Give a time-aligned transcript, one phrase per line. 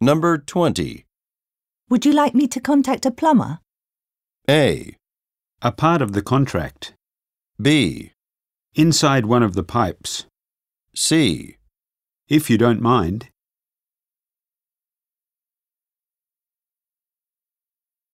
[0.00, 1.06] Number 20.
[1.88, 3.60] Would you like me to contact a plumber?
[4.48, 4.94] A.
[5.62, 6.92] A part of the contract.
[7.60, 8.12] B.
[8.74, 10.26] Inside one of the pipes.
[10.94, 11.56] C.
[12.28, 13.30] If you don't mind.